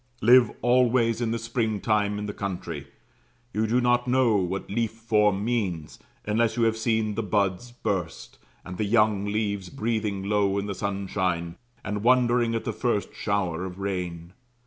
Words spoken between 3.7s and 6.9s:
not know what leaf form means, unless you have